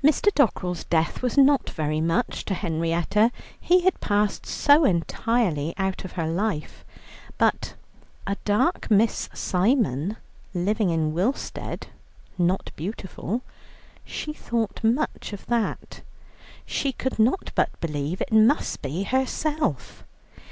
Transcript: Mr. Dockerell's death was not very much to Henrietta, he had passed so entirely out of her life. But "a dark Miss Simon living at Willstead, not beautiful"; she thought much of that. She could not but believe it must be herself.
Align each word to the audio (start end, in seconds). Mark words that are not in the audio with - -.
Mr. 0.00 0.32
Dockerell's 0.32 0.84
death 0.84 1.22
was 1.22 1.36
not 1.36 1.70
very 1.70 2.00
much 2.00 2.44
to 2.44 2.54
Henrietta, 2.54 3.32
he 3.60 3.80
had 3.80 3.98
passed 4.00 4.46
so 4.46 4.84
entirely 4.84 5.74
out 5.76 6.04
of 6.04 6.12
her 6.12 6.28
life. 6.28 6.84
But 7.36 7.74
"a 8.28 8.36
dark 8.44 8.88
Miss 8.92 9.28
Simon 9.34 10.16
living 10.54 10.92
at 10.92 11.12
Willstead, 11.12 11.88
not 12.38 12.70
beautiful"; 12.76 13.42
she 14.04 14.32
thought 14.32 14.84
much 14.84 15.32
of 15.32 15.46
that. 15.46 16.02
She 16.64 16.92
could 16.92 17.18
not 17.18 17.50
but 17.56 17.70
believe 17.80 18.20
it 18.20 18.32
must 18.32 18.80
be 18.82 19.02
herself. 19.02 20.04